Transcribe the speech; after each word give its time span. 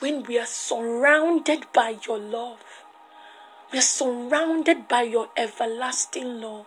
when 0.00 0.22
we 0.24 0.38
are 0.38 0.46
surrounded 0.46 1.66
by 1.72 1.96
your 2.06 2.18
love. 2.18 2.60
We 3.72 3.78
are 3.78 3.82
surrounded 3.82 4.88
by 4.88 5.02
your 5.02 5.28
everlasting 5.36 6.40
love. 6.40 6.66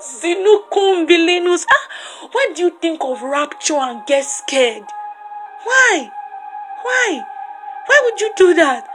Zinukumbilinus. 0.00 1.66
Ah! 1.70 1.88
Why 2.32 2.52
do 2.54 2.62
you 2.62 2.70
think 2.70 3.02
of 3.02 3.22
rapture 3.22 3.74
and 3.74 4.06
get 4.06 4.24
scared? 4.24 4.84
Why? 5.64 6.10
Why? 6.82 7.22
Why 7.86 8.00
would 8.04 8.20
you 8.20 8.32
do 8.36 8.54
that? 8.54 8.86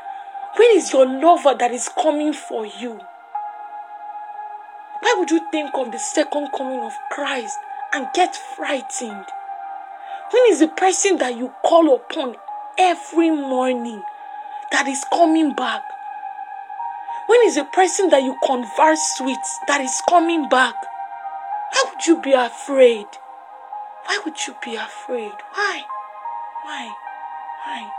When 0.55 0.77
is 0.77 0.93
your 0.93 1.05
lover 1.05 1.55
that 1.55 1.71
is 1.71 1.89
coming 1.89 2.31
for 2.31 2.65
you? 2.65 2.99
Why 4.99 5.15
would 5.17 5.31
you 5.31 5.41
think 5.51 5.71
of 5.73 5.91
the 5.91 5.99
second 5.99 6.49
coming 6.55 6.79
of 6.79 6.93
Christ 7.11 7.57
and 7.91 8.07
get 8.13 8.35
frightened? 8.35 9.25
When 10.31 10.43
is 10.49 10.59
the 10.59 10.67
person 10.69 11.17
that 11.17 11.35
you 11.35 11.51
call 11.65 11.93
upon 11.93 12.35
every 12.77 13.29
morning 13.29 14.01
that 14.73 14.87
is 14.87 15.05
coming 15.13 15.53
back? 15.53 15.83
When 17.27 17.39
is 17.45 17.57
a 17.57 17.63
person 17.63 18.09
that 18.09 18.23
you 18.23 18.35
converse 18.43 19.21
with 19.21 19.37
that 19.67 19.79
is 19.79 20.01
coming 20.09 20.49
back? 20.49 20.75
Why 21.71 21.83
would 21.89 22.05
you 22.07 22.19
be 22.21 22.33
afraid? 22.33 23.05
Why 24.05 24.19
would 24.25 24.35
you 24.45 24.55
be 24.63 24.75
afraid? 24.75 25.31
Why? 25.53 25.83
Why? 26.63 26.91
Why? 27.65 27.91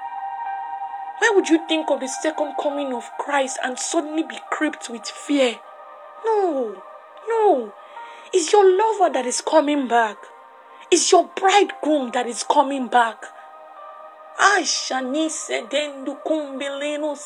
Why 1.21 1.33
would 1.35 1.49
you 1.49 1.67
think 1.69 1.91
of 1.91 2.01
the 2.01 2.09
second 2.09 2.55
coming 2.61 2.93
of 2.93 3.09
Christ 3.19 3.59
and 3.65 3.79
suddenly 3.79 4.25
be 4.25 4.39
gripped 4.51 4.91
with 4.91 5.07
fear? 5.07 5.61
No, 6.27 6.83
no. 7.29 7.73
It's 8.33 8.53
your 8.53 8.65
lover 8.65 9.13
that 9.15 9.27
is 9.27 9.41
coming 9.41 9.87
back. 9.87 10.17
It's 10.91 11.11
your 11.13 11.31
bridegroom 11.37 12.11
that 12.15 12.27
is 12.27 12.43
coming 12.43 12.89
back. 12.89 13.25
Ashani 14.53 15.31
sedendu 15.31 16.13
kumbilinus. 16.27 17.23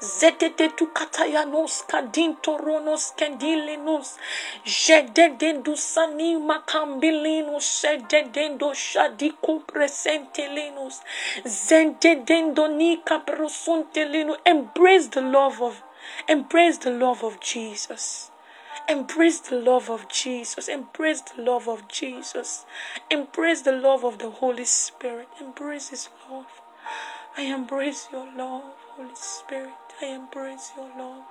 Zetete 0.00 0.68
tu 0.76 0.86
katayanos 0.98 1.74
kadinto 1.90 2.58
ronos 2.58 3.04
kendilinus. 3.18 4.08
Jededendu 4.64 5.76
sani 5.76 6.36
makambilinus. 6.50 7.64
Sededendo 7.80 8.74
shadiku 8.74 9.60
presentelinus. 9.70 10.96
Zendedendo 11.44 12.68
nika 12.68 13.18
prosuntelinu. 13.20 14.36
Embrace 14.44 15.08
the 15.08 15.22
love 15.22 15.62
of, 15.62 15.82
embrace 16.28 16.78
the 16.78 16.90
love 16.90 17.24
of 17.24 17.40
Jesus. 17.40 18.29
Embrace 18.90 19.38
the 19.38 19.54
love 19.54 19.88
of 19.88 20.08
Jesus. 20.08 20.66
Embrace 20.66 21.20
the 21.20 21.40
love 21.40 21.68
of 21.68 21.86
Jesus. 21.86 22.66
Embrace 23.08 23.62
the 23.62 23.70
love 23.70 24.04
of 24.04 24.18
the 24.18 24.30
Holy 24.30 24.64
Spirit. 24.64 25.28
Embrace 25.40 25.90
His 25.90 26.08
love. 26.28 26.60
I 27.36 27.42
embrace 27.42 28.08
your 28.10 28.26
love, 28.36 28.74
Holy 28.96 29.14
Spirit. 29.14 29.70
I 30.02 30.06
embrace 30.06 30.72
your 30.76 30.90
love. 30.98 31.22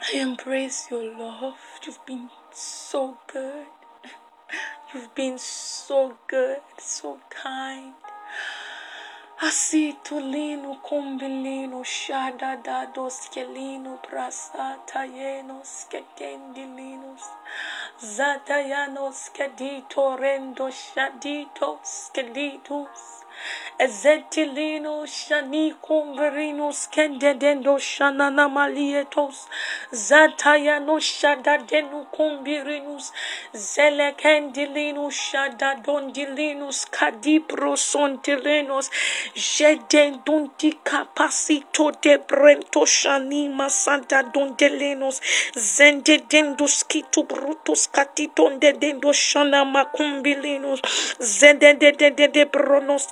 I 0.00 0.18
embrace 0.18 0.86
your 0.88 1.02
love. 1.18 1.58
You've 1.84 2.06
been 2.06 2.30
so 2.52 3.18
good. 3.26 3.66
You've 4.94 5.16
been 5.16 5.38
so 5.38 6.14
good, 6.28 6.60
so 6.78 7.18
kind. 7.28 7.94
Asitulino 9.46 10.70
combilino 10.88 11.80
shada 11.84 12.56
dados 12.66 13.16
kelino 13.32 13.92
prasata 14.06 15.02
yenos 15.16 15.68
skekendilinos 15.80 17.24
zatayanos 18.16 19.20
kedito 19.36 20.04
rendo 20.22 20.66
shaditos 20.82 21.90
keditos 22.14 23.02
Ezetilino 23.76 25.04
shani 25.04 25.74
converinos 25.82 26.86
kendedendo 26.94 27.76
shanana 27.76 28.48
malietos. 28.48 29.48
Zatayano 29.92 31.00
shadadenu 31.00 32.06
combirinus 32.16 33.12
zelekendilino 33.52 35.10
shadadondilinus 35.10 36.86
cadiprosontilenos 36.96 38.90
jedendunti 39.34 40.70
capacito 40.84 41.90
de 42.00 42.18
brento 42.18 42.86
shanima 42.86 43.68
santa 43.68 44.22
dondelenos. 44.22 45.20
Zendedendus 45.56 46.84
kitu 46.84 47.24
brutus 47.24 47.88
catitonde 47.88 48.72
dendo 48.78 49.12
shana 49.12 49.64
macumbilinos 49.64 50.80
zendededede 51.18 52.44
bronos 52.44 53.08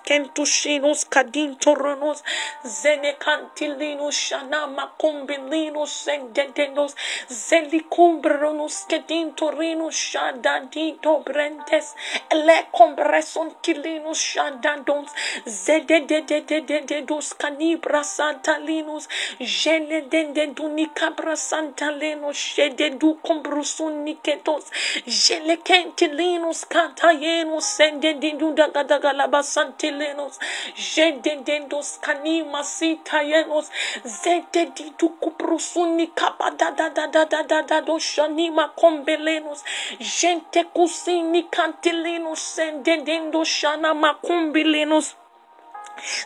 kentushinos 0.52 1.04
kadintoronos 1.08 2.22
zenecantilinus 2.64 4.14
shanama 4.14 4.92
cumbilinos 4.98 6.04
zendedenos 6.04 6.94
zelicumbronos 7.28 8.84
kedintorinos 8.88 9.94
shadadito 9.94 11.22
brentes 11.24 11.94
elecombresontilinus 12.30 14.18
shadadons 14.18 15.10
zededededededos 15.46 17.34
canibra 17.34 18.02
santalinus 18.04 19.08
geledendedunicabra 19.38 21.36
santalenus 21.36 22.36
shededu 22.36 23.10
combrusunicetos 23.26 24.64
gelekentilinus 25.06 26.60
cantayenus 26.74 27.64
sendedidudagadagalaba 27.78 29.42
santilenos 29.42 30.41
Jededendos 30.74 31.98
canima 32.00 32.64
sitayenos. 32.64 33.70
Zededitu 34.04 35.10
cuprusuni 35.20 36.06
cabadadadadadadado 36.08 37.98
shanima 37.98 38.74
combelenos. 38.74 39.64
Gente 39.98 40.64
cusini 40.64 41.48
cantilinos. 41.50 42.54
Zededendo 42.56 43.44
shanama 43.44 44.14
cumbilenos. 44.20 45.16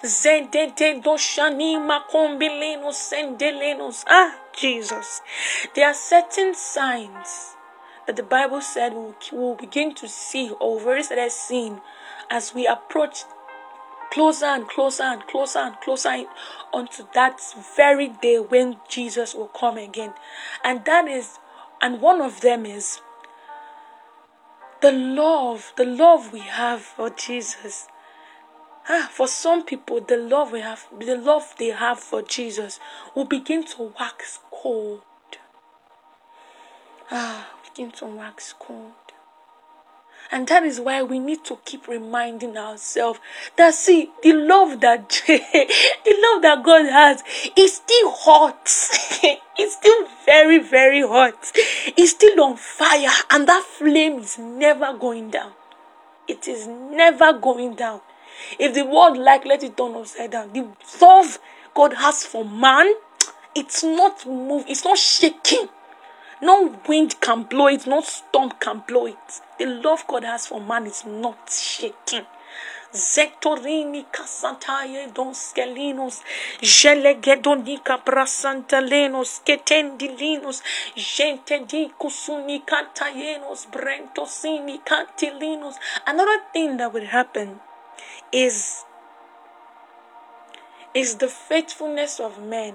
Zedede 0.05 0.95
doshanima 0.95 2.07
combilenos 2.07 2.97
sendelenos. 2.97 4.05
Ah, 4.07 4.33
Jesus. 4.53 5.23
There 5.75 5.87
are 5.87 5.95
certain 5.95 6.55
signs 6.55 7.57
that 8.07 8.17
the 8.17 8.23
Bible 8.23 8.61
said 8.61 8.95
we 8.95 9.13
will 9.33 9.55
begin 9.55 9.95
to 9.95 10.09
see 10.09 10.51
or 10.61 10.81
very 10.81 11.03
seen 11.29 11.81
as 12.31 12.55
we 12.55 12.67
approach 12.67 13.25
closer 14.17 14.47
and 14.47 14.67
closer 14.67 15.03
and 15.03 15.27
closer 15.27 15.59
and 15.59 15.77
closer 15.83 16.25
unto 16.73 17.07
that 17.13 17.39
very 17.77 18.09
day 18.09 18.39
when 18.39 18.79
Jesus 18.89 19.35
will 19.35 19.49
come 19.49 19.77
again. 19.77 20.15
And 20.65 20.83
that 20.87 21.07
is, 21.07 21.39
and 21.83 22.01
one 22.01 22.23
of 22.23 22.41
them 22.41 22.65
is 22.65 23.03
the 24.81 24.91
love, 24.91 25.75
the 25.77 25.85
love 25.85 26.33
we 26.33 26.41
have 26.41 26.81
for 26.81 27.11
Jesus. 27.11 27.89
Ah, 28.89 29.11
for 29.13 29.29
some 29.29 29.67
people, 29.67 30.01
the 30.01 30.17
love 30.17 30.51
we 30.51 30.61
have, 30.61 30.87
the 30.99 31.19
love 31.19 31.55
they 31.59 31.73
have 31.73 32.01
for 32.01 32.23
Jesus 32.23 32.81
will 33.15 33.27
begin 33.27 33.65
to 33.65 33.93
wax 34.01 34.39
cold. 34.51 35.03
Ah, 37.11 37.51
begin 37.69 37.91
to 37.91 38.07
wax 38.07 38.55
cold. 38.59 39.06
And 40.33 40.49
that 40.49 40.65
is 40.65 40.81
why 40.81 41.03
we 41.03 41.19
need 41.19 41.45
to 41.45 41.59
keep 41.65 41.87
reminding 41.87 42.57
ourselves 42.57 43.21
that 43.57 43.75
see 43.75 44.11
the 44.23 44.33
love 44.33 44.81
that 44.81 45.09
the 45.27 46.17
love 46.23 46.43
that 46.43 46.63
God 46.65 46.87
has 46.87 47.23
is 47.57 47.77
still 47.77 48.11
hot. 48.11 48.65
it's 49.57 49.75
still 49.75 50.09
very, 50.25 50.59
very 50.59 51.03
hot. 51.03 51.53
It's 51.55 52.11
still 52.11 52.41
on 52.43 52.57
fire, 52.57 53.11
and 53.31 53.49
that 53.49 53.63
flame 53.65 54.19
is 54.19 54.39
never 54.39 54.97
going 54.99 55.31
down. 55.31 55.53
It 56.29 56.49
is 56.49 56.67
never 56.67 57.33
going 57.33 57.77
down. 57.77 58.01
If 58.59 58.75
the 58.75 58.85
world 58.85 59.17
like 59.17 59.45
let 59.45 59.63
it 59.63 59.77
turn 59.77 59.95
upside 59.95 60.33
down, 60.33 60.53
the 60.53 60.67
love 61.01 61.39
God 61.75 61.95
has 61.95 62.25
for 62.25 62.45
man, 62.45 62.93
it's 63.55 63.85
not 63.85 64.27
move, 64.27 64.65
it's 64.69 64.85
not 64.85 64.99
shaking 64.99 65.69
no 66.43 66.77
wind 66.87 67.19
can 67.23 67.45
blow 67.45 67.69
it, 67.69 67.87
no 67.87 68.03
storm 68.03 68.51
can 68.61 68.83
blow 68.87 69.07
it. 69.07 69.41
The 69.59 69.65
love 69.65 70.05
God 70.07 70.25
has 70.25 70.47
for 70.47 70.61
man 70.61 70.87
is 70.87 71.05
not 71.07 71.51
shaking. 71.51 72.27
Zektorini 72.93 74.05
kasantaye 74.13 75.13
don 75.15 75.33
skelinos, 75.33 76.23
jelegedoni 76.61 77.81
prasantalenos, 78.05 79.41
ketendilinos, 79.45 80.63
gente 80.95 81.67
di 81.67 81.91
kusuni 81.99 82.63
brentosini 83.71 84.81
cantilinos. 84.85 85.77
Another 86.07 86.43
thing 86.53 86.77
that 86.77 86.93
will 86.93 87.07
happen 87.07 87.61
is 88.31 88.85
is 90.95 91.17
the 91.17 91.29
faithfulness 91.29 92.21
of 92.21 92.39
men 92.43 92.75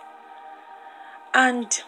and 1.33 1.83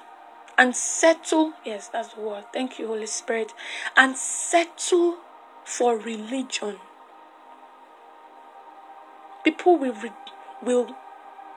and 0.58 0.76
settle 0.76 1.54
yes 1.66 1.88
that's 1.88 2.14
the 2.14 2.22
word. 2.22 2.46
Thank 2.54 2.80
you 2.80 2.88
holy 2.88 3.08
spirit. 3.08 3.54
And 3.98 4.16
settle 4.18 5.18
for 5.64 5.98
religion. 5.98 6.78
People 9.44 9.78
will 9.78 9.94
re- 9.94 10.12
will 10.62 10.96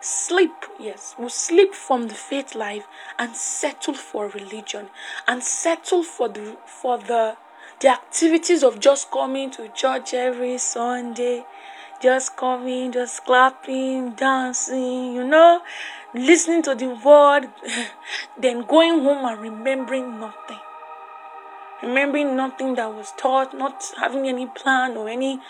sleep 0.00 0.52
yes 0.78 1.14
will 1.18 1.28
sleep 1.30 1.74
from 1.74 2.08
the 2.08 2.14
faith 2.14 2.54
life 2.54 2.86
and 3.18 3.34
settle 3.34 3.94
for 3.94 4.28
religion 4.28 4.88
and 5.26 5.42
settle 5.42 6.02
for 6.02 6.28
the 6.28 6.56
for 6.66 6.98
the 6.98 7.36
the 7.80 7.88
activities 7.88 8.62
of 8.62 8.78
just 8.78 9.10
coming 9.10 9.50
to 9.50 9.68
church 9.68 10.12
every 10.14 10.58
sunday 10.58 11.44
just 12.00 12.36
coming 12.36 12.92
just 12.92 13.24
clapping 13.24 14.10
dancing 14.12 15.14
you 15.14 15.24
know 15.24 15.60
listening 16.16 16.62
to 16.62 16.74
the 16.74 16.88
word 17.04 17.48
then 18.38 18.64
going 18.66 19.02
home 19.02 19.24
and 19.24 19.40
remembering 19.40 20.18
nothing 20.18 20.58
remembering 21.82 22.34
nothing 22.36 22.74
that 22.74 22.92
was 22.92 23.12
taught 23.16 23.56
not 23.56 23.92
having 23.98 24.26
any 24.26 24.46
plan 24.46 24.96
or 24.96 25.08
any 25.08 25.40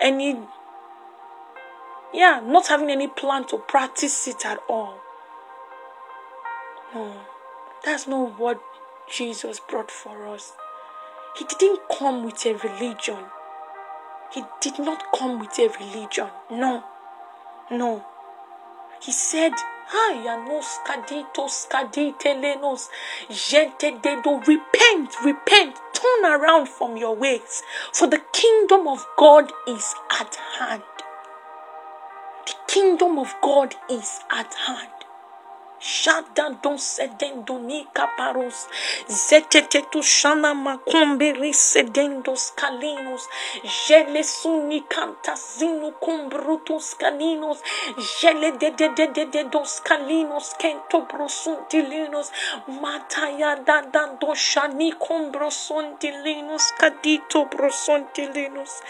any 0.00 0.36
yeah, 2.12 2.40
not 2.44 2.66
having 2.68 2.90
any 2.90 3.06
plan 3.06 3.46
to 3.46 3.58
practice 3.58 4.26
it 4.26 4.44
at 4.44 4.58
all. 4.68 4.96
No, 6.94 7.14
that's 7.84 8.08
not 8.08 8.38
what 8.38 8.60
Jesus 9.08 9.60
brought 9.60 9.90
for 9.90 10.26
us. 10.26 10.52
He 11.38 11.44
didn't 11.44 11.80
come 11.96 12.24
with 12.24 12.44
a 12.46 12.54
religion. 12.54 13.18
He 14.32 14.42
did 14.60 14.78
not 14.78 15.04
come 15.16 15.38
with 15.38 15.56
a 15.58 15.68
religion. 15.78 16.28
No, 16.50 16.84
no. 17.70 18.04
He 19.00 19.12
said, 19.12 19.52
Repent, 24.46 25.14
repent, 25.24 25.76
turn 25.92 26.24
around 26.24 26.68
from 26.68 26.96
your 26.96 27.16
ways, 27.16 27.62
for 27.92 28.06
the 28.06 28.22
kingdom 28.32 28.86
of 28.88 29.04
God 29.16 29.52
is 29.68 29.94
at 30.10 30.36
hand. 30.58 30.82
The 32.46 32.54
kingdom 32.68 33.18
of 33.18 33.34
God 33.42 33.74
is 33.90 34.20
at 34.30 34.54
hand. 34.54 34.99
Shada 35.80 36.50
don 36.62 36.76
sedendo 36.78 37.58
ni 37.58 37.86
kaparos 37.94 38.68
zetete 39.08 39.80
tu 39.90 40.02
shana 40.02 40.52
makumberi 40.54 41.52
sedendos 41.54 42.52
kalinos 42.54 43.22
jele 43.86 44.22
suni 44.22 44.80
canta 44.92 45.34
zinu 45.36 45.92
kumbrutus 46.04 46.94
kalinos 47.00 47.58
jele 48.20 48.52
de 48.60 48.70
de 48.78 48.88
de 48.96 49.06
de 49.06 49.24
de 49.24 49.44
dos 49.44 49.80
kalinos 49.80 50.54
kento 50.60 51.00
brosuntilinos 51.08 52.30
mataya 52.82 53.56
da 53.64 53.80
da 53.80 54.06
do 54.20 54.34
shani 54.34 54.92
kumbrosuntilinos 54.92 56.72
kadito 56.78 57.46
brosuntilinos 57.46 58.82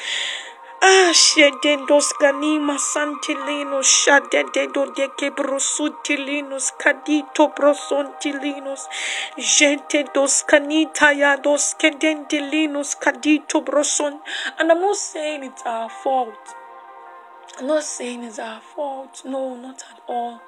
Ashedendos 0.83 2.15
ganima 2.19 2.79
santilinos 2.79 3.87
shadedo 3.87 4.87
de 4.93 5.11
quebrosutilinos 5.15 6.73
cadito 6.73 7.49
brosontilinos 7.49 8.89
gente 9.37 10.05
dos 10.15 10.43
canita 10.43 11.13
ya 11.13 11.37
dos 11.37 11.75
kedentilinos 11.75 12.97
cadito 12.97 13.61
broson 13.61 14.23
and 14.59 14.73
I'm 14.73 14.81
not 14.81 14.97
saying 14.97 15.45
it's 15.45 15.63
our 15.67 15.91
fault. 15.91 16.57
I'm 17.59 17.67
not 17.67 17.85
saying 17.85 18.25
it's 18.25 18.39
our 18.39 18.63
fault. 18.63 19.23
No, 19.27 19.55
not 19.57 19.83
at 19.83 20.01
all. 20.09 20.41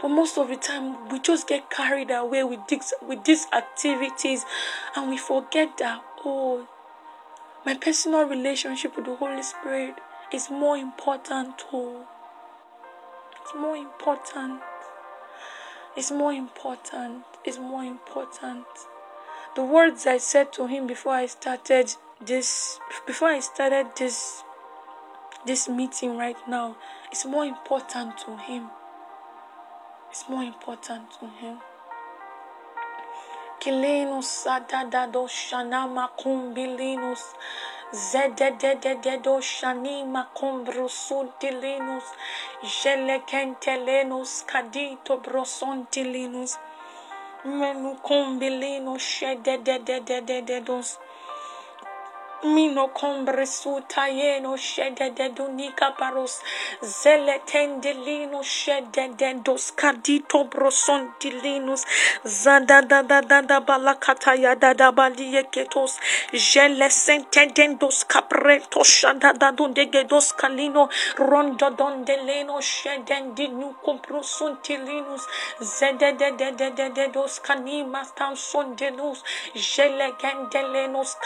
But 0.00 0.08
most 0.08 0.38
of 0.38 0.48
the 0.48 0.56
time, 0.56 1.08
we 1.10 1.18
just 1.18 1.46
get 1.46 1.68
carried 1.68 2.10
away 2.10 2.44
with 2.44 2.66
this, 2.68 2.94
with 3.02 3.24
these 3.24 3.46
activities, 3.52 4.46
and 4.94 5.10
we 5.10 5.18
forget 5.18 5.76
that 5.78 6.02
oh, 6.24 6.66
my 7.66 7.74
personal 7.74 8.24
relationship 8.24 8.96
with 8.96 9.06
the 9.06 9.16
Holy 9.16 9.42
Spirit 9.42 9.94
is 10.32 10.50
more 10.50 10.76
important 10.76 11.58
too. 11.58 12.04
It's 13.42 13.54
more 13.54 13.76
important. 13.76 14.60
It's 15.96 16.10
more 16.10 16.32
important. 16.32 17.24
It's 17.44 17.58
more 17.58 17.82
important. 17.82 18.66
The 19.56 19.64
words 19.64 20.06
I 20.06 20.18
said 20.18 20.52
to 20.54 20.66
him 20.66 20.86
before 20.86 21.14
I 21.14 21.26
started 21.26 21.94
this 22.24 22.78
before 23.06 23.28
I 23.28 23.40
started 23.40 23.86
this 23.96 24.42
this 25.46 25.68
meeting 25.68 26.16
right 26.16 26.36
now 26.48 26.76
is 27.12 27.24
more 27.24 27.44
important 27.44 28.18
to 28.18 28.36
him. 28.36 28.70
It's 30.10 30.28
more 30.28 30.42
important 30.42 31.10
to 31.20 31.26
him. 31.26 31.58
Kilinus 33.60 34.28
sadadado 34.44 35.22
shanama 35.28 36.04
kumbilinus 36.20 37.22
zededededo 38.10 39.34
shanima 39.54 40.22
kumbrusuntilinus 40.38 42.06
jelekentelenus 42.78 44.32
kadito 44.50 45.12
brosontilinus 45.24 46.52
menu 47.58 47.90
kumbilinus 48.06 49.02
shedededededos 49.16 50.88
Mino 52.44 52.88
combre 52.94 53.44
sutayeno 53.46 54.56
shede 54.56 55.10
de 55.10 55.28
dunica 55.30 55.92
paros. 55.98 56.40
Zele 56.80 57.40
tendelino 57.44 58.44
shede 58.44 59.08
de 59.16 59.34
dos 59.42 59.72
cadito 59.72 60.44
broson 60.44 61.14
dilinus 61.18 61.84
zada 62.24 62.80
da 62.82 63.02
da 63.02 63.20
da 63.22 63.42
da 63.42 63.58
balakata 63.60 64.36
ya 64.36 64.54
da 64.54 64.72
da 64.72 64.92
balie 64.92 65.42
ketos. 65.50 65.98
Jele 66.32 66.88
sente 66.90 67.46
dendos 67.46 68.04
capreto 68.04 68.84
shada 68.84 69.32
da 69.32 69.50
dundege 69.50 70.04
dos 70.04 70.32
calino 70.32 70.88
rondo 71.16 71.70
dondeleno 71.70 72.60
shede 72.60 73.48
nu 73.50 73.74
comprosun 73.84 74.56
tilinus 74.62 75.26
zede 75.60 76.12
de 76.16 76.30
de 76.38 76.52
de 76.52 76.70
de 76.70 76.88
de 76.90 77.08
dos 77.08 77.40
canimas 77.40 78.14
tan 78.14 78.36
jele 79.54 80.14
gendelenos 80.20 81.16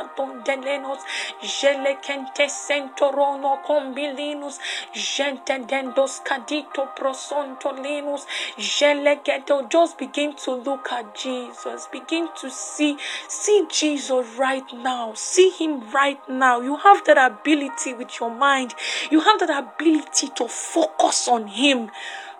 santa 0.00 0.42
delenos, 0.44 0.98
jele 1.42 1.96
kente 2.00 2.48
sentorono 2.48 3.62
combilinus, 3.62 4.58
gente 4.92 5.58
dendos 5.66 6.20
cadito 6.24 6.88
prosontolinus, 6.96 8.26
jele 8.56 9.20
ghetto. 9.24 9.66
Just 9.68 9.98
begin 9.98 10.34
to 10.34 10.52
look 10.52 10.92
at 10.92 11.14
Jesus. 11.14 11.88
Begin 11.92 12.28
to 12.40 12.50
see, 12.50 12.96
see 13.28 13.66
Jesus 13.68 14.26
right 14.38 14.72
now. 14.72 15.12
See 15.14 15.50
him 15.50 15.90
right 15.90 16.20
now. 16.28 16.60
You 16.60 16.76
have 16.76 17.04
that 17.04 17.18
ability 17.18 17.94
with 17.94 18.20
your 18.20 18.30
mind. 18.30 18.74
You 19.10 19.20
have 19.20 19.38
that 19.40 19.50
ability 19.50 20.28
to 20.36 20.48
focus 20.48 21.28
on 21.28 21.48
him. 21.48 21.90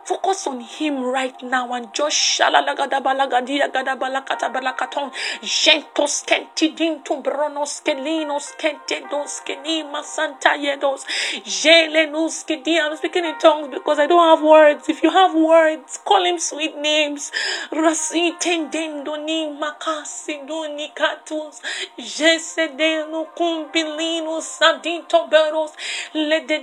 Focus 0.04 0.46
on 0.46 0.60
Him 0.60 1.02
right 1.02 1.40
now 1.42 1.72
and 1.74 1.92
just 1.92 2.16
shalalagadabalagadia 2.16 3.68
gadabalakatabalakaton. 3.70 5.12
Gentos 5.42 6.24
kentidintum 6.24 7.22
bronos 7.22 7.82
kelinos 7.84 8.56
kentedos 8.56 9.42
kenima 9.44 10.02
santa 10.02 10.56
yedos. 10.56 11.04
Jelenus 11.44 12.44
kedia. 12.46 12.86
I'm 12.86 12.96
speaking 12.96 13.24
in 13.24 13.38
tongues 13.38 13.68
because 13.72 13.98
I 13.98 14.06
don't 14.06 14.24
have 14.36 14.42
words. 14.44 14.88
If 14.88 15.02
you 15.02 15.10
have 15.10 15.34
words, 15.34 15.98
call 16.04 16.24
Him 16.24 16.38
sweet 16.38 16.76
names. 16.76 17.30
Rasi 17.70 18.32
tendendoni 18.40 19.56
makasidoni 19.58 20.92
katus. 20.94 21.60
Jesedeno 21.98 23.26
kumbilinos 23.36 24.58
sadito 24.58 25.28
beros. 25.28 25.72
Le 26.14 26.40
de 26.46 26.60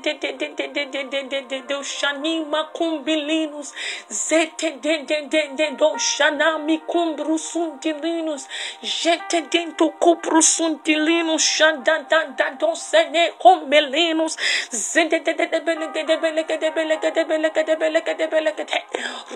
malinos, 3.27 3.73
Xanami 5.97 6.79
cumbrusundilinos, 6.79 8.47
Jetedento 8.81 9.91
cubrusundilinos, 9.99 11.43
Xandandandandosene 11.43 13.33
comelinos, 13.37 14.37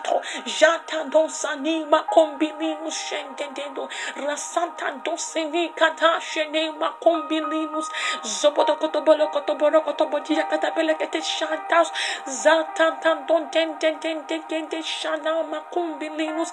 rasato 0.00 0.20
jata 0.46 1.04
dosani 1.10 1.84
macombilinus 1.86 2.94
shendedo 3.08 3.88
rasanta 4.26 4.90
dosini 5.04 5.68
kata 5.74 6.20
shene 6.20 6.70
macombilinus 6.78 7.88
zobodokotobolokotoborokotobodia 8.24 10.44
katabelekete 10.50 11.20
shatas 11.22 11.92
zata 12.26 12.90
tandon 13.02 13.50
tendendendende 13.50 14.82
shana 14.82 15.42
macombilinus 15.42 16.52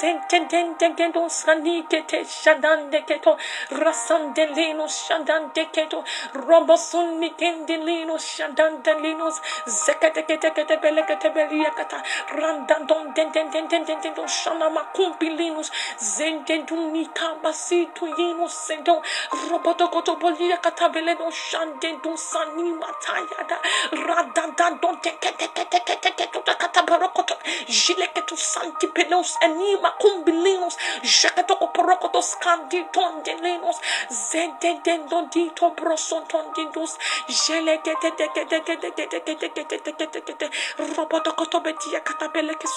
zentendendendo 0.00 1.28
sanitete 1.28 2.24
shadandeketo 2.24 3.36
rasandelinus 3.70 5.08
zekete 5.08 6.04
robosunikendelinos 6.34 8.24
shadandelinus 8.36 9.40
zeketekete 9.66 10.76
belekete 10.82 11.28
beliakata 11.34 12.02
randan 12.40 12.83
don 12.86 13.12
den 13.14 13.32
den 13.32 13.50
den 13.50 13.68
den 13.68 13.84
den 13.84 14.00
den 14.00 14.14
don 14.14 14.28
shana 14.28 14.68
makumbilinus 14.70 15.70
zendenduni 15.98 17.06
kabasitu 17.14 18.06
yinus 18.18 18.54
sendo 18.66 19.02
roboto 19.50 19.88
koto 19.88 20.16
bolia 20.16 20.56
katabele 20.56 21.14
don 21.18 21.30
shanden 21.30 22.00
don 22.02 22.16
sani 22.16 22.72
matayada 22.82 23.58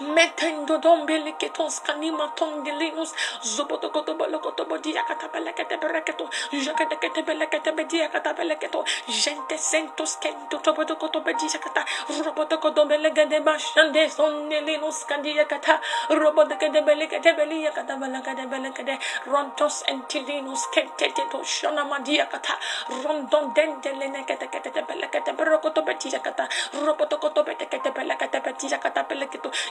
metendo 0.00 0.78
dombele 0.78 1.36
que 1.38 1.50
tons 1.50 1.80
canima 1.80 2.32
tongelinos 2.36 3.14
zoboto 3.42 3.90
koto 3.90 4.14
bolo 4.14 4.40
koto 4.40 4.64
bodi 4.66 4.96
akata 4.96 5.28
belekete 5.28 5.76
bereketo 5.76 6.28
jekete 6.52 6.96
kete 6.96 7.22
belekete 7.22 7.72
bedi 7.72 8.02
akata 8.02 8.32
beleketo 8.32 8.84
gente 9.08 9.58
sentos 9.58 10.16
kento 10.16 10.58
toboto 10.58 10.96
koto 10.96 11.20
bedi 11.20 11.46
akata 11.54 11.84
roboto 12.24 12.58
koto 12.58 12.86
belegede 12.86 13.40
bashande 13.40 14.08
sonelinos 14.10 15.04
kandi 15.04 15.38
akata 15.40 15.80
roboto 16.10 16.56
kete 16.56 16.82
belekete 16.82 17.32
beli 17.36 17.66
akata 17.66 17.96
belekete 17.96 18.46
belekete 18.46 18.98
rontos 19.26 19.84
entilinus 19.88 20.66
kente 20.74 21.12
teto 21.14 21.44
shona 21.44 21.84
madi 21.84 22.20
akata 22.20 22.54
rondon 23.04 23.52
dendele 23.54 24.08
nekete 24.08 24.46
kete 24.50 24.82
belekete 24.88 25.32
berokoto 25.32 25.82
bedi 25.82 26.14
akata 26.16 26.48
roboto 26.84 27.18
koto 27.18 27.42
bete 27.44 27.66
kete 27.66 27.90
belekete 27.90 28.40
bedi 28.40 28.66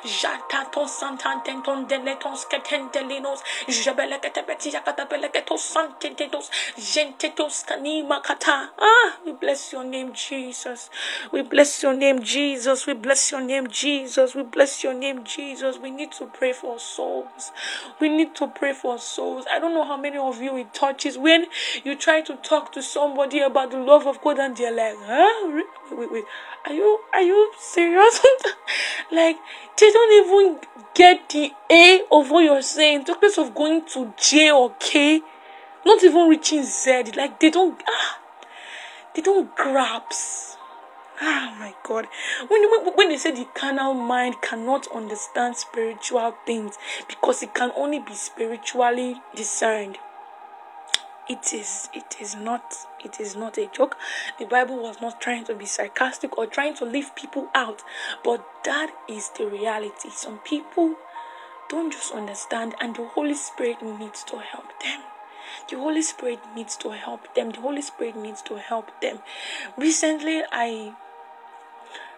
bele 0.04 0.88
santantenton 0.88 1.90
deleton 1.90 2.36
sketendelinos. 2.36 3.40
Jabelekatepeti 3.68 4.70
yakatapeleketos 4.74 5.62
santetetos. 5.62 6.50
Gentetos 6.78 7.66
kanima 7.66 8.22
kata. 8.22 8.72
Ah, 8.78 9.18
we 9.26 9.34
bless 9.34 9.74
your 9.74 9.84
name, 9.84 10.14
Jesus. 10.14 10.90
We 11.32 11.44
bless 11.44 11.84
your 11.84 11.94
name, 11.94 12.22
Jesus. 12.24 12.88
We 12.88 12.94
bless 12.94 13.32
your 13.32 13.42
name, 13.42 13.68
Jesus. 13.68 14.36
We 14.36 14.44
bless 14.44 14.84
your 14.84 14.94
name, 14.94 15.24
Jesus. 15.24 15.78
We 15.80 15.92
need 15.92 16.12
to 16.14 16.26
pray 16.28 16.54
for 16.54 16.80
souls. 16.80 17.52
We 18.00 18.10
need 18.10 18.36
to 18.36 18.48
pray 18.48 18.74
for 18.74 18.98
souls. 19.00 19.46
I 19.52 19.60
don't 19.60 19.74
know 19.74 19.86
how 19.86 19.98
many 19.98 20.18
of 20.18 20.42
you 20.42 20.58
it 20.58 20.74
touches 20.74 21.18
when 21.18 21.46
you 21.84 21.96
try 21.96 22.22
to 22.22 22.36
talk 22.38 22.72
to 22.74 22.82
somebody 22.82 23.40
about 23.40 23.72
the 23.72 23.78
love 23.78 24.08
of 24.08 24.22
God 24.22 24.40
and 24.40 24.56
they're 24.58 24.72
like, 24.72 24.96
huh? 25.00 25.52
Wait, 25.54 26.00
wait, 26.00 26.12
wait. 26.12 26.24
Are 26.66 26.74
you 26.74 27.00
are 27.14 27.22
you 27.22 27.52
serious? 27.60 28.22
like 29.12 29.38
they 29.82 29.92
don't 29.92 30.26
even 30.26 30.60
get 30.94 31.30
the 31.30 31.52
A 31.72 32.02
of 32.12 32.30
what 32.30 32.44
you're 32.44 32.62
saying. 32.62 33.06
The 33.06 33.16
place 33.16 33.38
of 33.40 33.56
going 33.56 33.84
to 33.94 34.14
J 34.16 34.52
or 34.52 34.76
K, 34.80 35.22
not 35.86 36.04
even 36.04 36.30
reaching 36.30 36.64
Z. 36.64 37.12
Like 37.18 37.40
they 37.40 37.50
don't 37.50 37.82
ah, 37.88 38.20
they 39.16 39.22
don't 39.24 39.54
grasp. 39.56 40.58
Ah, 41.24 41.56
my 41.60 41.74
God. 41.84 42.08
When, 42.48 42.62
when, 42.72 42.94
when 42.96 43.10
they 43.10 43.18
say 43.18 43.32
the 43.32 43.46
carnal 43.54 43.94
mind 43.94 44.36
cannot 44.42 44.88
understand 44.96 45.56
spiritual 45.56 46.36
things 46.48 46.78
because 47.08 47.44
it 47.44 47.54
can 47.54 47.72
only 47.76 48.00
be 48.00 48.16
spiritually 48.16 49.22
discerned, 49.36 50.00
it 51.32 51.54
is 51.54 51.88
it 51.94 52.18
is 52.20 52.36
not 52.36 52.76
it 53.00 53.20
is 53.20 53.38
not 53.38 53.58
a 53.58 53.68
joke. 53.68 53.96
The 54.38 54.46
bible 54.46 54.78
was 54.84 55.00
not 55.00 55.22
trying 55.22 55.46
to 55.46 55.56
be 55.56 55.66
sarcastic 55.66 56.38
or 56.38 56.46
trying 56.46 56.76
to 56.76 56.86
leave 56.86 57.16
people 57.16 57.48
out 57.56 57.84
but 58.22 58.46
that 58.66 58.94
is 59.08 59.30
the 59.38 59.48
reality. 59.48 60.10
Some 60.10 60.40
people 60.40 60.96
don't 61.70 61.94
just 61.94 62.12
understand 62.14 62.76
and 62.82 62.96
the 62.98 63.06
holy 63.06 63.36
spirit 63.36 63.82
needs 63.82 64.26
to 64.26 64.40
help 64.40 64.68
them. 64.82 65.02
The 65.70 65.78
holy 65.78 66.02
spirit 66.02 66.40
needs 66.54 66.76
to 66.78 66.90
help 66.90 67.34
them. 67.34 67.52
The 67.52 67.62
holy 67.62 67.82
spirit 67.82 68.18
needs 68.18 68.42
to 68.44 68.58
help 68.58 68.92
them. 69.02 69.20
Recently 69.78 70.44
i 70.52 70.94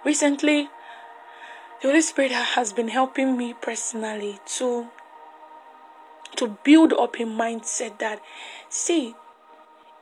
recently 0.03 0.70
the 1.82 1.89
holy 1.89 2.01
spirit 2.01 2.32
has 2.32 2.74
been 2.74 2.88
helping 2.88 3.38
me 3.38 3.53
personally 3.53 4.39
to 4.58 4.88
to 6.38 6.58
build 6.63 6.94
up 6.94 7.16
a 7.16 7.24
mindset 7.24 8.00
that 8.00 8.22
see 8.70 9.16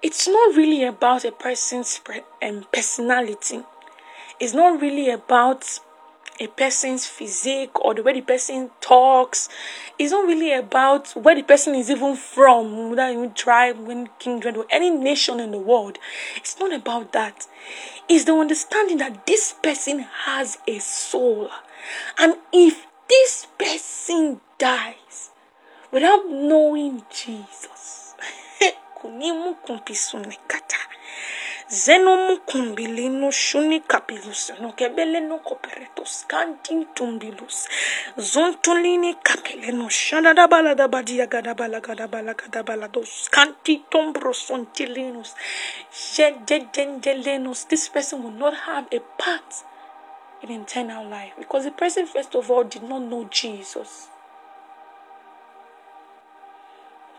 it's 0.02 0.28
not 0.28 0.56
really 0.56 0.84
about 0.84 1.26
a 1.26 1.32
person's 1.32 2.02
um, 2.42 2.66
personality. 2.74 3.62
It's 4.40 4.54
not 4.54 4.82
really 4.82 5.12
about 5.12 5.80
a 6.40 6.48
person's 6.48 7.06
physique 7.06 7.80
or 7.80 7.94
the 7.94 8.02
way 8.02 8.14
the 8.14 8.22
person 8.22 8.72
talks. 8.82 9.48
It's 10.00 10.12
not 10.12 10.26
really 10.26 10.54
about 10.54 11.10
where 11.12 11.36
the 11.36 11.44
person 11.44 11.76
is 11.76 11.92
even 11.92 12.16
from 12.16 12.90
whether 12.90 13.12
you 13.12 13.32
tribe, 13.36 13.78
when 13.78 14.10
kindred 14.18 14.58
or 14.58 14.66
any 14.72 14.90
nation 14.90 15.40
in 15.40 15.52
the 15.52 15.60
world. 15.60 16.00
It's 16.36 16.58
not 16.60 16.74
about 16.74 17.14
that. 17.14 17.46
It's 18.10 18.24
the 18.24 18.34
understanding 18.34 18.98
that 18.98 19.28
this 19.28 19.54
person 19.62 20.00
has 20.26 20.58
a 20.68 20.80
soul. 20.80 21.52
And 22.18 22.38
if 22.52 22.88
this 23.08 23.46
person 23.60 24.42
dies 24.58 24.96
without 25.92 26.26
knowing 26.30 27.02
Jesus. 27.10 28.16
Kunimu 28.96 29.56
kumpisune 29.56 30.38
kata. 30.48 30.78
Zeno 31.68 32.18
mukumbilino 32.28 33.32
shuni 33.32 33.80
kapilus 33.80 34.52
no 34.60 34.74
kebele 34.74 35.22
no 35.22 35.40
koperetos 35.40 36.26
kantin 36.28 36.86
tumbilus 36.94 37.70
zontolini 38.18 39.14
kapele 39.24 39.72
no 39.72 39.88
shada 39.88 40.34
da 40.36 40.48
bala 40.48 40.76
da 40.76 40.90
badia 40.90 41.28
gada 41.28 41.56
bala 41.56 41.80
gada 41.80 42.08
bala 42.10 42.34
gada 42.34 42.64
bala 42.64 42.90
dos 42.90 43.30
kanti 43.32 43.86
tombro 43.90 44.34
sontilinos 44.34 45.34
jedendelenos 46.14 47.68
this 47.70 47.88
person 47.88 48.22
will 48.22 48.32
not 48.38 48.54
have 48.54 48.86
a 48.92 49.00
part 49.18 49.64
in 50.44 50.52
eternal 50.52 51.08
life 51.08 51.32
because 51.40 51.64
the 51.64 51.72
person 51.72 52.06
first 52.06 52.36
of 52.36 52.52
all 52.52 52.66
did 52.66 52.84
not 52.84 53.02
know 53.02 53.24
Jesus 53.32 54.11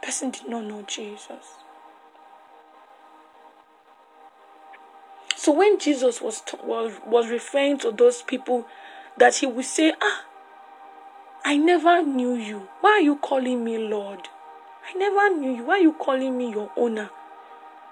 person 0.02 0.30
did 0.30 0.48
not 0.48 0.64
know 0.64 0.82
Jesus. 0.82 1.54
So 5.36 5.52
when 5.52 5.78
Jesus 5.78 6.20
was 6.20 6.42
was 6.62 6.92
was 7.06 7.28
referring 7.28 7.78
to 7.78 7.90
those 7.90 8.22
people 8.22 8.66
that 9.16 9.36
he 9.36 9.46
would 9.46 9.64
say, 9.64 9.94
"Ah, 10.00 10.24
I 11.44 11.56
never 11.56 12.02
knew 12.02 12.34
you. 12.34 12.68
Why 12.80 12.90
are 12.90 13.00
you 13.00 13.16
calling 13.16 13.64
me 13.64 13.78
Lord? 13.78 14.28
I 14.88 14.96
never 14.98 15.30
knew 15.30 15.52
you. 15.52 15.64
Why 15.64 15.78
are 15.78 15.82
you 15.82 15.92
calling 15.92 16.36
me 16.36 16.50
your 16.50 16.70
owner? 16.76 17.10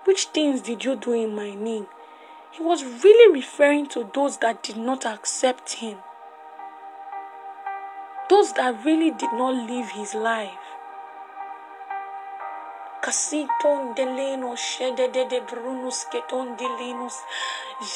Which 0.04 0.26
things 0.26 0.60
did 0.60 0.84
you 0.84 0.96
do 0.96 1.12
in 1.12 1.34
my 1.34 1.54
name?" 1.54 1.88
He 2.52 2.62
was 2.62 2.84
really 2.84 3.32
referring 3.32 3.86
to 3.88 4.10
those 4.12 4.38
that 4.38 4.62
did 4.62 4.76
not 4.76 5.06
accept 5.06 5.74
him. 5.74 5.98
Those 8.28 8.52
that 8.54 8.84
really 8.84 9.10
did 9.10 9.32
not 9.32 9.54
live 9.54 9.90
his 9.90 10.14
life. 10.14 10.50
Casiton 13.02 13.94
shede 14.56 15.08
de 15.12 15.40
brunus 15.40 16.04
keton 16.10 16.56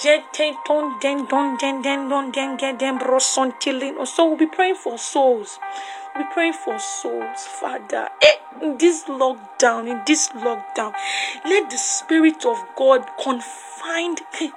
jete 0.03 0.57
ton 0.64 0.99
den 1.01 1.27
don 1.27 1.57
den 1.59 1.83
den 1.83 2.09
don 2.09 2.31
den 2.33 2.57
get 2.57 2.79
broson. 2.99 3.53
So 4.07 4.25
we'll 4.25 4.37
be 4.37 4.47
praying 4.47 4.77
for 4.77 4.97
souls. 4.99 5.59
Be 6.17 6.25
praying 6.33 6.55
for 6.55 6.79
souls, 6.79 7.45
Father. 7.61 8.09
Eh, 8.23 8.37
in 8.62 8.79
this 8.79 9.05
lockdown, 9.05 9.88
in 9.88 10.01
this 10.07 10.29
lockdown, 10.29 10.95
let 11.45 11.69
the 11.71 11.77
Spirit 11.77 12.47
of 12.47 12.57
God 12.77 13.05
confine, 13.23 14.17
eh, 14.40 14.51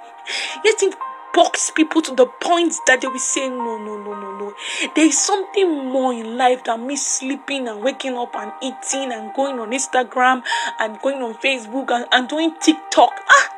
let 0.64 0.80
Him 0.82 0.92
box 1.34 1.70
people 1.70 2.00
to 2.02 2.14
the 2.14 2.26
point 2.26 2.74
that 2.86 3.00
they 3.00 3.08
will 3.08 3.18
say, 3.18 3.48
No, 3.48 3.76
no, 3.78 3.98
no, 3.98 4.14
no. 4.38 4.54
There 4.94 5.06
is 5.06 5.18
something 5.18 5.68
more 5.68 6.12
in 6.12 6.36
life 6.36 6.64
than 6.64 6.86
me 6.86 6.96
sleeping 6.96 7.68
and 7.68 7.82
waking 7.82 8.16
up 8.16 8.34
and 8.34 8.52
eating 8.62 9.12
and 9.12 9.34
going 9.34 9.58
on 9.58 9.70
Instagram 9.70 10.42
and 10.78 11.00
going 11.00 11.22
on 11.22 11.34
Facebook 11.34 11.90
and, 11.90 12.06
and 12.12 12.28
doing 12.28 12.54
TikTok. 12.60 13.12
Ah, 13.28 13.50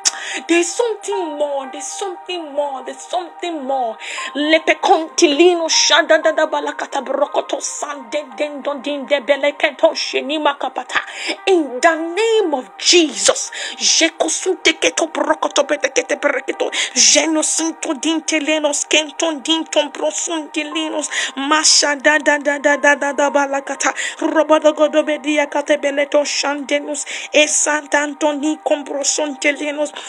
there's 0.47 0.67
something 0.67 1.37
more. 1.37 1.69
There's 1.71 1.87
something 1.87 2.53
more. 2.53 2.83
There's 2.85 2.99
something 3.01 3.63
more. 3.65 3.97
Lepe 4.35 4.75
contilino 4.81 5.67
shada 5.69 6.21
da 6.23 6.31
da 6.31 6.47
balakata 6.47 7.01
brokoto 7.03 7.61
sande 7.61 8.23
den 8.37 8.61
don 8.61 8.81
din 8.81 9.05
de 9.05 9.19
beleketo 9.21 9.93
shenima 9.95 10.57
kapata. 10.59 11.01
In 11.47 11.79
the 11.81 11.95
name 11.95 12.53
of 12.53 12.77
Jesus. 12.77 13.51
Jekosunte 13.77 14.73
keto 14.79 15.07
brokoto 15.11 15.63
betekete 15.63 16.17
breketo. 16.19 16.71
Genosunto 16.95 17.93
din 18.01 18.21
telenos 18.21 18.85
kenton 18.87 19.41
din 19.43 19.65
ton 19.65 19.91
prosun 19.91 20.49
telinos. 20.51 21.09
Masha 21.35 21.95
da 21.95 22.17
da 22.19 22.37
da 22.37 22.57
da 22.59 22.77
da 22.77 22.95
da 22.95 23.13
da 23.13 23.29
balakata. 23.31 23.93
Robodo 24.21 24.73
godo 24.73 25.03
bedia 25.03 25.47
kate 25.49 25.77
beleto 25.77 26.23
shandenus. 26.25 27.05
E 27.33 27.47
santantoni 27.47 28.59
comproson 28.63 29.35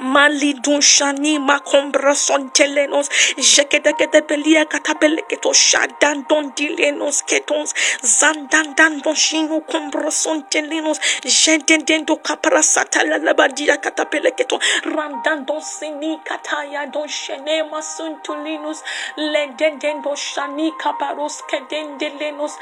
Malidun 0.00 0.80
shani 0.80 1.38
makombra 1.40 2.14
son 2.14 2.50
telenos 2.50 3.08
jekete 3.36 3.92
kete 3.98 4.20
belia 4.28 4.64
katapele 4.64 5.22
keto 5.28 5.50
shadan 5.52 6.24
don 6.28 6.52
dilenos 6.54 7.22
ketons 7.26 7.74
zandan 8.02 8.76
dan 8.76 9.00
don 9.00 9.14
shinu 9.14 9.60
kombra 9.66 10.12
son 10.12 10.44
telenos 10.50 11.00
jenden 11.24 11.84
den 11.84 12.04
do 12.04 12.16
kapara 12.16 12.62
satala 12.62 13.18
labadia 13.18 13.76
katapele 13.82 14.30
keto 14.38 14.60
randan 14.84 15.44
don 15.46 15.60
sini 15.60 16.18
kataya 16.24 16.86
don 16.92 17.08
shene 17.08 17.66
masun 17.70 18.22
tulinus 18.22 18.82
lenden 19.16 19.80
den 19.80 20.00
do 20.02 20.10
shani 20.14 20.70
kaparos 20.80 21.42
keden 21.50 21.98
delenos 21.98 22.54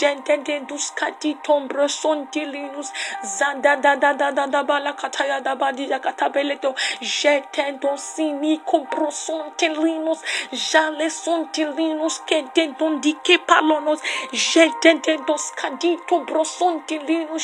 jenden 0.00 0.42
den 0.44 0.66
dus 0.66 0.90
kati 0.90 1.36
tombra 1.44 1.88
son 1.88 2.26
dilinus 2.32 2.90
zanda 3.38 3.76
da 3.80 3.94
da 3.94 4.12
da 4.12 4.30
da 4.32 4.46
da 4.46 4.62
bala 4.64 4.92
kataya 4.94 5.40
da 5.44 5.54
badia 5.54 6.00
katapele 6.00 6.60
to 6.60 6.74
jetendo 7.00 7.96
sini 7.96 8.58
comprosontelinos, 8.64 10.20
jalesontelinos, 10.52 12.20
que 12.20 12.44
dedondi 12.54 13.14
que 13.24 13.38
palonos, 13.38 14.00
jetendo 14.32 15.16
dos 15.26 15.52
cadito 15.52 16.20
brosontelinos, 16.24 17.42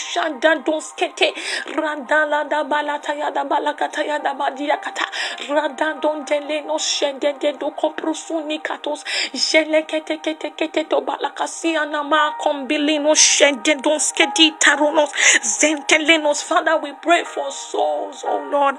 que 0.96 1.08
te, 1.10 1.34
randala 1.74 2.44
da 2.44 2.64
balataya 2.64 3.30
da 3.30 3.44
balacataya 3.44 4.18
da 4.18 4.34
badiacata, 4.34 5.06
radadon 5.48 6.24
delenos, 6.24 6.82
shedende 6.82 7.52
do 7.54 7.72
que 9.86 10.00
te 10.00 10.18
kete 10.18 10.50
kete 10.50 10.84
to 10.84 11.00
balacasia 11.00 11.86
nama 11.86 12.36
combilinos, 12.38 13.18
shedendos 13.18 14.12
que 14.12 14.26
ditaronos, 14.34 15.10
zentelenos, 15.42 16.42
Father, 16.42 16.76
we 16.82 16.92
pray 16.94 17.24
for 17.24 17.50
souls, 17.50 18.24
oh 18.26 18.38
Lord. 18.50 18.76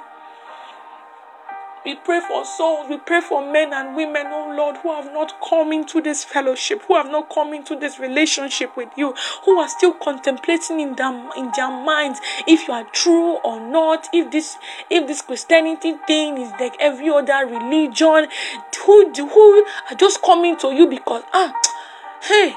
We 1.88 1.95
pray 1.95 2.19
for 2.19 2.43
souls. 2.43 2.89
We 2.89 2.97
pray 2.97 3.21
for 3.21 3.50
men 3.50 3.71
and 3.71 3.95
women, 3.95 4.28
oh 4.28 4.54
Lord, 4.54 4.76
who 4.84 4.93
have 4.93 5.06
not 5.13 5.39
come 5.39 5.71
into 5.71 6.02
this 6.02 6.21
fellowship, 6.21 6.82
who 6.86 6.95
have 6.95 7.10
not 7.10 7.34
come 7.34 7.54
into 7.54 7.78
this 7.78 7.97
relationship 7.97 8.76
with 8.76 8.89
you, 8.97 9.13
who 9.45 9.58
are 9.58 9.69
still 9.69 9.93
contemplating 9.93 10.82
in 10.82 10.95
them 10.97 11.30
in 11.38 11.50
their 11.56 11.71
minds 11.71 12.19
if 12.45 12.67
you 12.67 12.73
are 12.73 12.84
true 12.91 13.38
or 13.38 13.62
not, 13.62 14.10
if 14.12 14.30
this 14.32 14.58
if 14.89 15.08
this 15.08 15.21
Christianity 15.21 15.93
thing 16.06 16.38
is 16.38 16.52
like 16.60 16.76
every 16.82 17.10
other 17.10 17.45
religion, 17.45 18.28
who 18.86 19.13
who 19.13 19.65
are 19.89 19.95
just 19.97 20.21
coming 20.21 20.58
to 20.58 20.73
you 20.73 20.88
because 20.88 21.23
ah 21.32 21.54
Hey, 22.19 22.56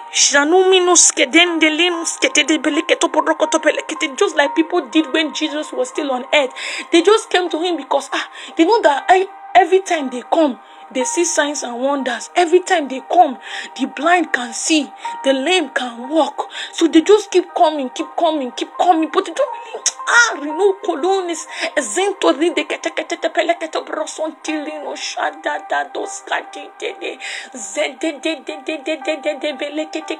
just 4.16 4.37
like 4.37 4.55
people 4.57 4.81
did 4.88 5.12
when 5.12 5.35
Jesus 5.35 5.73
was 5.73 5.88
still 5.90 6.11
on 6.12 6.25
earth. 6.33 6.51
They 6.90 7.03
just 7.03 7.29
came 7.31 7.51
to 7.51 7.61
him 7.62 7.77
because 7.77 8.09
ah, 8.12 8.29
they 8.57 8.64
know 8.64 8.81
that 8.83 9.05
I, 9.09 9.29
every 9.55 9.81
time 9.81 10.09
they 10.11 10.23
come, 10.33 10.59
they 10.94 11.05
see 11.05 11.24
signs 11.24 11.62
and 11.62 11.81
wonders. 11.81 12.31
Every 12.37 12.61
time 12.61 12.88
they 12.88 13.00
come, 13.11 13.38
the 13.79 13.87
blind 13.87 14.33
can 14.33 14.53
see, 14.53 14.90
the 15.24 15.33
lame 15.33 15.70
can 15.70 16.09
walk. 16.09 16.50
So 16.72 16.88
they 16.88 17.03
just 17.03 17.31
keep 17.31 17.55
coming, 17.55 17.90
keep 17.90 18.09
coming, 18.18 18.53
keep 18.53 18.70
coming, 18.79 19.11
but 19.12 19.24
they 19.26 19.33
don't 19.33 19.53
really 19.66 19.85
ah 20.11 20.35
renew 20.42 20.74
colonis 20.85 21.46
esento 21.81 22.33
ride 22.40 22.64
kete 22.70 22.90
kete 22.96 23.16
te 23.22 23.29
pele 23.37 23.55
kete 23.61 23.79
broson 23.88 24.33
tilino 24.42 24.94
shada 24.96 25.55
da 25.70 25.85
dos 25.94 26.14
kati 26.29 26.62
de 26.81 26.88
de 27.00 27.11
zede 27.55 28.11
de 28.24 28.33
de 28.46 28.57
de 28.66 28.76
de 28.87 28.96
de 29.07 29.14
de 29.24 29.33
de 29.42 29.53
bele 29.61 29.85
kete 29.92 30.16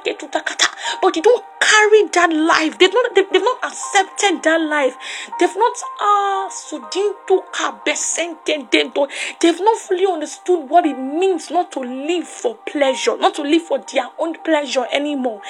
but 1.01 1.15
you 1.15 1.21
don't 1.21 1.43
carry 1.59 2.03
that 2.15 2.31
life 2.33 2.77
they've 2.77 2.93
not 2.93 3.13
they've, 3.15 3.29
they've 3.31 3.43
not 3.51 3.59
accepted 3.63 4.41
that 4.43 4.61
life 4.61 4.95
they've 5.39 5.55
not 5.63 5.75
ah 5.99 6.47
sudinto 6.49 7.43
kabesente 7.51 8.53
dento 8.71 9.07
they've 9.39 9.59
not 9.61 9.77
fully 9.77 10.05
understood 10.05 10.60
what 10.67 10.85
it 10.85 10.97
means 10.97 11.49
not 11.51 11.71
to 11.71 11.79
live 11.81 12.27
for 12.27 12.55
pleasure 12.65 13.17
not 13.17 13.35
to 13.35 13.43
live 13.43 13.61
for 13.63 13.79
their 13.93 14.07
own 14.19 14.33
pleasure 14.43 14.85
anymore. 14.91 15.41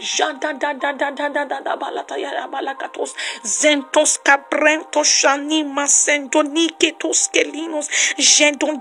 Jada 0.00 0.58
da 0.58 0.72
da 0.72 0.92
da 0.92 1.10
da 1.10 1.28
da 1.28 1.44
da 1.44 1.60
da 1.60 1.76
balata 1.76 2.16
balakatos 2.50 3.14
zentos 3.42 4.18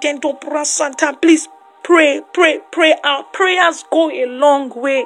dendo 0.01 0.33
please 1.21 1.47
pray 1.83 2.21
pray 2.33 2.59
pray 2.71 2.93
our 3.03 3.23
prayers 3.31 3.83
go 3.89 4.09
a 4.09 4.25
long 4.25 4.69
way 4.75 5.05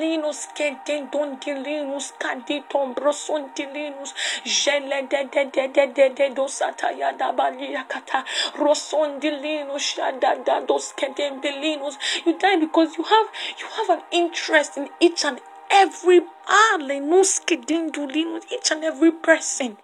Linus 0.01 0.47
Kedendon 0.57 1.37
Dilinus 1.39 2.13
Kaditon 2.17 2.95
Broson 2.95 3.53
Dilinus 3.55 4.15
Jele 4.43 5.07
de 5.07 5.29
de 5.31 5.45
de 5.53 5.67
de 5.67 5.85
de 5.93 6.09
de 6.09 6.29
dosataya 6.33 7.15
da 7.15 7.31
baliakata 7.31 8.25
Roson 8.57 9.19
Dilinus 9.19 9.93
Shada 9.93 10.43
da 10.43 10.59
dos 10.61 10.93
You 12.25 12.37
die 12.39 12.55
because 12.55 12.97
you 12.97 13.03
have 13.03 13.27
you 13.59 13.67
have 13.77 13.89
an 13.91 14.01
interest 14.11 14.77
in 14.77 14.89
each 14.99 15.23
and 15.23 15.39
every 15.69 16.21
ah 16.47 16.77
Lenus 16.79 17.39
Kedendulin 17.39 18.41
each 18.51 18.71
and 18.71 18.83
every 18.83 19.11
person. 19.11 19.77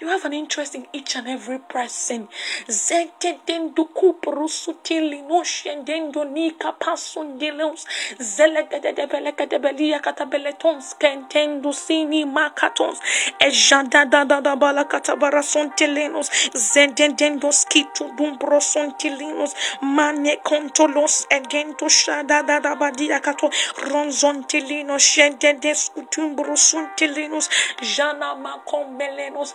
You 0.00 0.08
have 0.08 0.24
an 0.24 0.32
interest 0.32 0.74
in 0.74 0.86
each 0.92 1.16
and 1.16 1.28
every 1.28 1.58
person. 1.58 2.28
Zete 2.68 3.38
dendu 3.46 3.84
kuprusutili 3.84 5.22
noshen 5.22 5.84
dendo 5.84 6.24
nika 6.24 6.72
pasundilos. 6.72 7.86
Zelegedebelegedebeli 8.18 9.90
yakatabeletos 9.90 10.94
kentendu 10.98 11.72
sini 11.72 12.24
makatos. 12.24 12.98
Ejadadadabala 13.40 14.84
katabarasontilinos. 14.84 16.30
Zedendendo 16.54 17.52
skitu 17.52 18.10
dumbrosontilinos. 18.18 19.54
Mane 19.80 20.36
kontolos 20.42 21.26
egento 21.30 21.88
shadadadabadi 21.88 23.08
yakato. 23.08 23.50
Ronzontilinos 23.90 25.02
shededeskutumbrosontilinos. 25.02 27.48
Jana 27.80 28.34
makombelenos. 28.34 29.54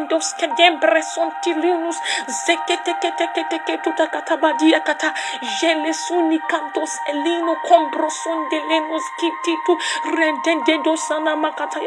dendos 0.01 0.33
kedembre 0.33 1.01
sontilinus 1.01 1.97
zekete 2.45 2.93
kete 3.01 3.27
kete 3.35 3.57
ketuta 3.65 4.07
katabadia 4.07 4.79
kata 4.81 5.13
jele 5.61 5.93
suni 5.93 6.39
kantos 6.49 6.97
elino 7.09 7.55
kombro 7.67 8.09
sondelenus 8.09 9.05
kititu 9.19 9.77
rendende 10.17 10.77
dosana 10.83 11.35
makata 11.35 11.79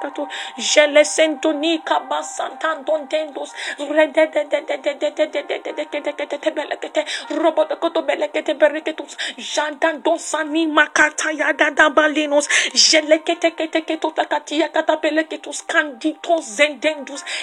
kato 0.00 0.28
jele 0.56 1.04
sentoni 1.04 1.78
kabasantan 1.82 2.84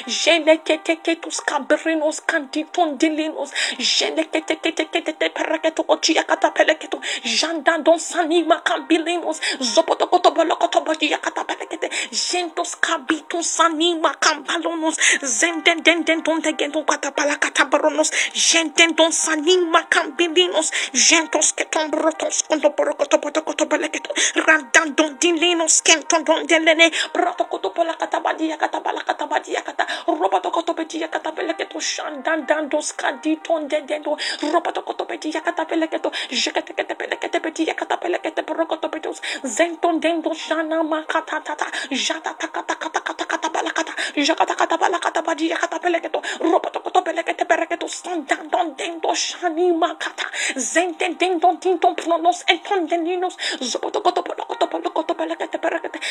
Jeleketeketus 0.08 1.42
kabrinos 1.42 2.22
kanditondilinos. 2.22 3.52
Jeleketeketekete 3.80 5.30
pereketo 5.30 5.86
ochiakata 5.88 6.52
peleketo. 6.52 7.02
Jandandon 7.24 8.00
sanima 8.00 8.62
kambilinos. 8.62 9.42
Zopotokoto 9.62 10.32
bolokoto 10.32 10.82
bojiakata 10.82 11.44
pelekete. 11.46 11.90
Jentos 12.12 12.76
kabitun 12.76 13.44
sanima 13.44 14.14
kambalonos. 14.20 14.98
Zendendendendon 15.24 16.42
tegendon 16.42 16.86
katapalakata 16.86 17.66
baronos. 17.66 18.12
Jendendon 18.34 19.14
sanima 19.14 19.84
kambilinos. 19.90 20.72
Jentos 20.94 21.54
ketombrotos 21.54 22.44
kondoporokoto 22.44 23.18
botokoto 23.18 23.66
beleketo. 23.66 24.14
Randandon 24.46 25.18
dilinos 25.22 25.82
kentondon 25.82 26.48
delene. 26.48 26.92
Protokoto 27.14 27.70
polakata 27.70 28.22
katabala 28.58 29.02
katabadia 29.04 29.62
katabala 29.62 29.79
kata 29.80 30.12
roboto 30.20 30.52
kotopeti 30.52 31.00
yakata 31.02 31.32
beleketo 31.32 31.80
shandan 31.80 32.46
dando 32.46 32.82
skadi 32.82 33.38
tonde 33.44 33.82
dendo 33.88 34.18
roboto 34.52 34.82
kotopeti 34.84 35.32
yakata 35.34 35.66
beleketo 35.66 36.12
jekete 36.32 36.74
kete 36.74 36.96
belekete 37.00 37.40
peti 37.40 37.64
yakata 37.68 37.98
belekete 37.98 38.42
brokoto 38.44 38.90
petos 38.90 39.22
zenton 39.44 40.00
dendo 40.00 40.34
shana 40.34 40.84
makata 40.84 41.40
tata 41.42 41.68
jata 41.92 42.34
takata 42.42 42.76
kata 42.76 43.02
kata 43.02 43.26
kata 43.26 43.50
balakata 43.50 43.94
jakata 44.28 44.56
kata 44.56 44.78
balakata 44.78 45.22
badi 45.22 45.50
yakata 45.50 45.80
beleketo 45.80 46.22
roboto 46.42 46.80
kotopelekete 46.80 47.46
bereketo 47.46 47.88
sandan 47.88 48.50
don 48.52 48.76
dendo 48.76 49.14
shani 49.16 49.72
makata 49.72 50.26
zenten 50.58 51.16
dendo 51.18 51.56
dinton 51.62 51.96
pronos 51.96 52.44
enton 52.48 52.88
dendinos 52.88 53.38
zoboto 53.62 54.02
kotopolo 54.02 54.44
kotopolo 54.46 54.90
kotopelekete 54.92 55.58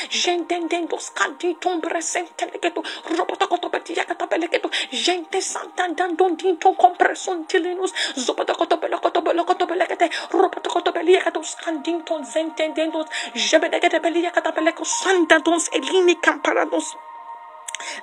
Jendendendo 0.09 0.99
scaldito 0.99 1.79
presente 1.81 2.47
legeto. 2.51 2.83
Robotacoto 3.16 3.68
petiacato 3.68 4.27
pelegeto. 4.27 4.71
Gente 4.90 5.40
santandando 5.40 6.31
dinto 6.35 6.73
compresuntilinus. 6.75 7.92
Zobotacoto 8.16 8.79
belocoto 8.79 9.23
belocoto 9.23 9.66
belegete. 9.66 10.11
Robotacoto 10.31 10.92
beliacato 10.92 11.42
scaldinton 11.42 12.25
zentendendo. 12.25 13.07
Jebedegete 13.35 14.01
beliacato 14.01 14.53
peleco 14.53 14.85
santandons 14.85 15.68
elini 15.73 16.18
camparados. 16.18 17.08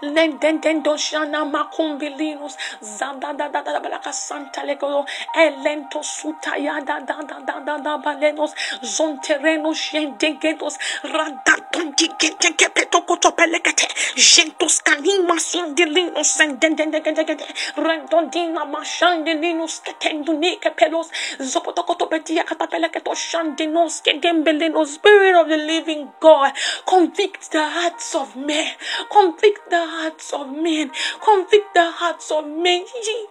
Lendendendo 0.02 0.98
shana 0.98 1.46
makumbilinos 1.46 2.58
zanda 2.82 3.34
da 3.34 3.50
da 3.50 3.62
da 3.64 3.80
balaka 3.80 4.14
santa 4.14 4.64
lego 4.64 5.06
elento 5.36 6.04
sutaya 6.04 6.82
da 6.86 7.00
da 7.00 7.22
da 7.22 7.40
da 7.40 7.60
da 7.60 7.78
da 7.78 7.98
balenos. 7.98 8.54
Zontereno 8.84 9.74
shendegedos 9.74 10.78
radaton 11.04 11.94
digete 11.98 12.54
kepeto 12.58 13.02
kotopelekete 13.06 13.88
gentos 14.16 14.82
kanima 14.82 15.40
sondelinos 15.40 16.28
sendendendegede 16.38 17.46
rendondina 17.78 18.66
mashandelinos 18.66 19.82
ketenduni 19.86 20.58
kepelos 20.60 21.10
zopotokotopetia 21.40 22.44
katapeleketo 22.44 23.16
shandinos 23.16 24.02
kedembelenos 24.02 24.96
spirit 24.96 25.36
of 25.36 25.48
the 25.50 25.58
living 25.58 26.08
God 26.22 26.52
convict 26.86 27.52
the 27.52 27.64
hearts 27.64 28.16
of 28.16 28.36
men. 28.36 28.68
Convict 29.10 29.65
the 29.70 29.78
hearts 29.78 30.34
of 30.34 30.48
men. 30.50 30.92
Convict 31.24 31.74
the 31.74 31.92
hearts 31.92 32.32
of 32.32 32.46
men. 32.46 32.86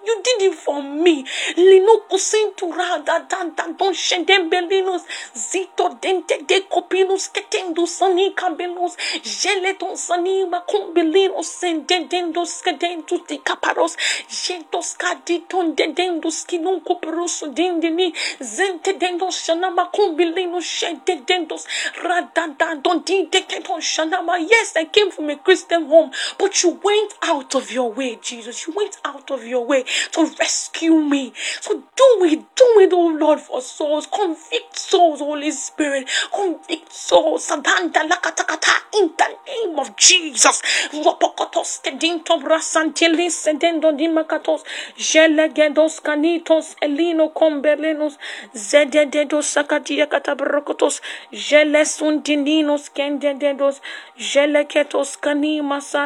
You, 0.04 0.22
did 0.22 0.42
it 0.42 0.54
for 0.54 0.82
me. 0.82 1.24
Lino 1.56 2.00
kusintura 2.10 3.04
da 3.04 3.18
dan 3.20 3.54
dan 3.54 3.76
don 3.76 3.92
shendem 3.92 4.48
belinos. 4.48 5.02
Zito 5.36 5.88
dente 6.00 6.38
de 6.46 6.62
copinos 6.62 7.28
ketendo 7.28 7.86
sani 7.86 8.32
cambelos. 8.34 8.96
Gele 9.22 9.74
don 9.78 9.96
sani 9.96 10.44
macumbelinos 10.46 11.46
sendendos 11.46 12.62
cadentos 12.62 13.26
de 13.26 13.38
caparos. 13.38 13.96
Gentos 14.28 14.94
caditon 14.94 15.74
dendendos 15.74 16.44
que 16.44 16.58
não 16.58 16.80
coperoso 16.80 17.48
dindini. 17.48 18.12
Zente 18.42 18.92
dendos 18.94 19.36
shanama 19.44 19.86
cumbelinos 19.86 20.64
shendendos. 20.64 21.66
Radadan 22.02 22.80
don 22.82 23.02
dinde 23.04 23.40
keton 23.42 23.80
shanama. 23.80 24.38
Yes, 24.38 24.74
I 24.76 24.86
came 24.86 25.10
from 25.10 25.30
a 25.30 25.36
Christian 25.36 25.86
home. 25.86 26.10
But 26.38 26.62
you 26.62 26.80
went 26.82 27.14
out 27.22 27.54
of 27.54 27.70
your 27.70 27.92
way, 27.92 28.18
Jesus. 28.20 28.66
You 28.66 28.74
went 28.74 28.98
out 29.04 29.30
of 29.30 29.44
your 29.44 29.64
way 29.64 29.84
to 30.12 30.30
rescue 30.38 31.00
me. 31.00 31.32
So 31.60 31.74
do 31.74 32.24
it, 32.24 32.40
do 32.54 32.80
it, 32.80 32.92
oh 32.92 33.16
Lord, 33.18 33.40
for 33.40 33.60
souls. 33.60 34.06
Convict 34.06 34.78
souls, 34.78 35.20
Holy 35.20 35.50
Spirit. 35.50 36.08
Convict 36.32 36.92
souls. 36.92 37.50
In 37.50 39.10
the 39.18 39.36
name 39.46 39.78
of 39.78 39.96
Jesus. 39.96 40.62
Ropokotos 40.92 41.80
kedinto 41.82 42.38
brasantilis 42.38 43.34
sedendo 43.34 43.92
dimakatos. 43.92 44.64
Jelegedos 44.96 46.00
canitos 46.00 46.76
elino 46.80 47.32
combelenos. 47.32 48.18
Zedededos 48.54 49.46
sakatia 49.46 50.08
katabrokotos. 50.08 51.02
Jelesundininos 51.32 52.90
kendededos. 52.90 53.82
Jeleketos 54.16 55.16
kanima 55.16 55.80